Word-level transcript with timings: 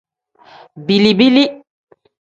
Bili-bili. 0.89 1.45